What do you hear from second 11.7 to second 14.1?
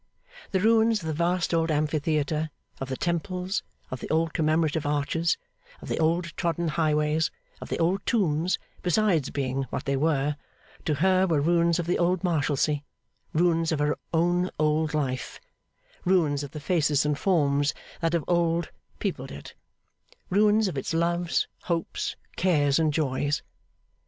of the old Marshalsea ruins of her